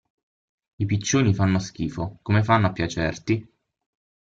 [0.79, 3.47] I piccioni fanno schifo, come fanno a piacerti?